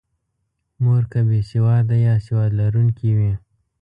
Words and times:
مور 0.83 1.03
که 1.11 1.19
بې 1.27 1.39
سواده 1.49 1.95
یا 2.05 2.15
سواد 2.25 2.51
لرونکې 2.59 3.09
وي. 3.17 3.33